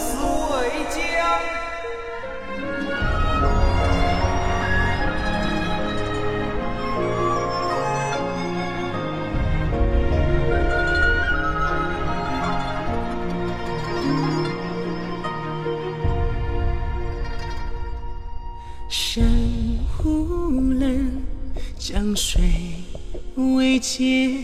[0.00, 0.98] 死为将。
[18.88, 19.22] 山
[20.02, 21.22] 无冷，
[21.78, 22.40] 江水
[23.34, 24.40] 未竭，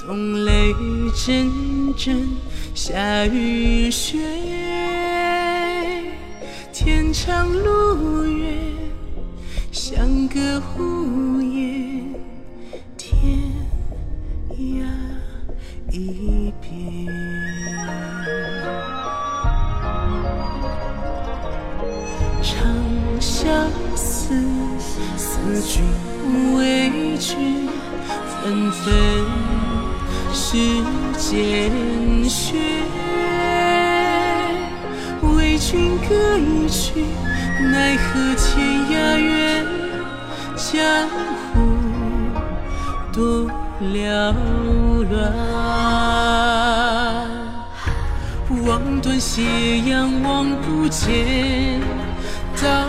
[0.00, 0.74] 冬雷
[1.14, 2.28] 阵阵，
[2.74, 4.57] 夏雨雪。
[6.90, 8.72] 天长路远，
[9.70, 10.40] 相隔
[10.78, 12.14] 无言，
[12.96, 13.52] 天
[14.52, 14.86] 涯
[15.90, 17.12] 一别。
[22.42, 22.56] 长
[23.20, 24.34] 相思，
[25.18, 25.84] 思君
[26.56, 27.68] 为君，
[28.40, 29.26] 纷纷
[30.32, 30.56] 世
[31.18, 31.70] 间
[32.26, 32.56] 雪。
[35.70, 37.04] 君歌一曲，
[37.60, 38.56] 奈何天
[38.88, 39.66] 涯远，
[40.56, 41.06] 江
[41.52, 41.60] 湖
[43.12, 43.46] 多
[43.82, 44.32] 缭
[45.10, 45.12] 乱。
[48.66, 49.42] 望断斜
[49.80, 51.82] 阳望不见，
[52.62, 52.88] 刀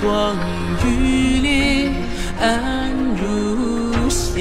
[0.00, 0.36] 光
[0.86, 1.90] 欲裂
[2.40, 4.40] 暗如血。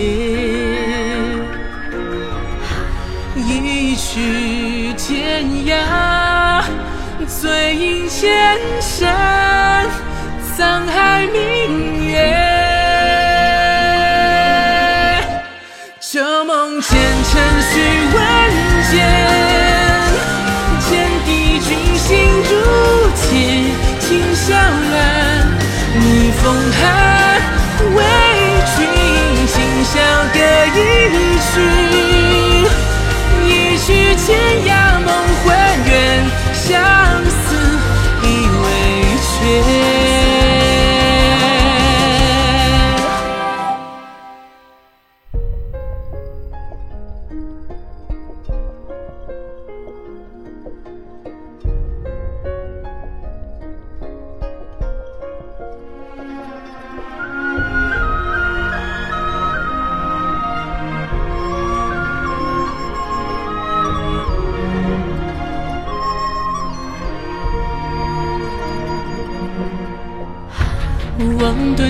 [3.35, 5.73] 一曲天涯，
[7.29, 9.85] 醉饮千山，
[10.57, 12.17] 沧海明月。
[15.99, 17.79] 旧梦前尘虚
[18.13, 18.19] 问
[18.89, 18.97] 间，
[20.89, 20.89] 见
[21.23, 22.07] 帝君心
[22.49, 22.51] 如
[23.15, 23.29] 铁，
[23.99, 24.97] 情消乱，
[26.01, 26.43] 逆风
[26.81, 26.81] 寒。
[27.95, 27.97] 为
[28.75, 28.77] 君
[29.47, 29.93] 今宵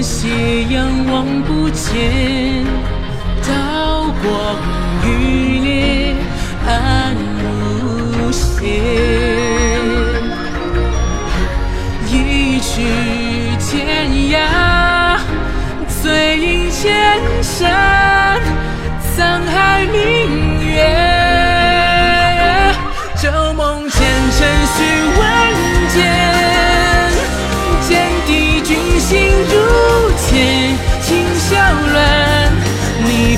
[0.01, 2.65] 斜阳望不见，
[3.45, 4.55] 刀光
[5.05, 6.15] 欲裂
[6.65, 8.79] 暗如血。
[12.07, 12.81] 一曲
[13.59, 15.19] 天涯，
[16.01, 18.39] 醉饮千山，
[19.17, 21.08] 沧海明月。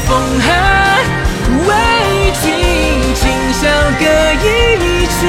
[0.08, 0.48] 风寒。
[1.68, 1.70] 为
[2.42, 2.44] 君
[3.14, 3.24] 今
[3.54, 3.60] 宵
[4.00, 4.04] 歌
[4.42, 4.46] 一
[5.08, 5.20] 曲，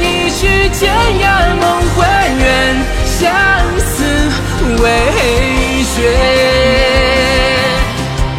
[0.00, 0.40] 一曲
[0.70, 0.78] 天
[1.20, 1.24] 涯
[1.60, 1.96] 梦魂
[2.38, 2.46] 远，
[3.04, 3.16] 相
[3.80, 3.88] 思
[4.82, 4.84] 未
[5.94, 5.96] 绝。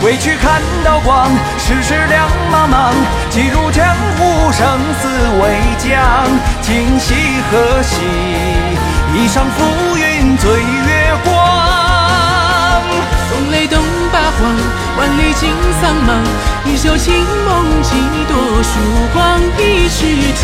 [0.01, 2.93] 归去看刀光，世事两茫茫。
[3.29, 3.85] 几入江
[4.17, 5.07] 湖，生死
[5.41, 5.43] 为
[5.77, 5.89] 将。
[6.61, 7.13] 今夕
[7.51, 7.95] 何夕？
[9.13, 10.98] 一觞浮云醉月
[14.97, 16.09] 万里尽苍茫。
[16.65, 17.13] 一袖清
[17.45, 17.89] 梦，几
[18.27, 18.71] 多曙
[19.13, 19.17] 光。
[19.57, 19.99] 一曲
[20.35, 20.41] 天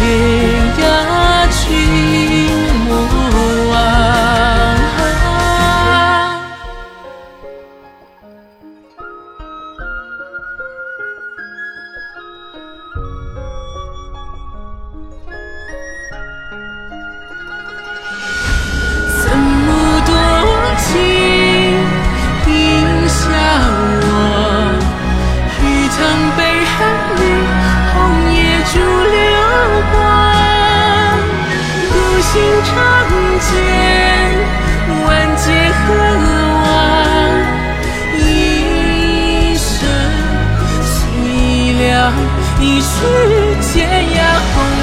[0.79, 0.81] 涯
[1.49, 1.63] 君
[2.87, 2.89] 莫
[42.65, 42.87] 一曲
[43.61, 44.74] 天涯，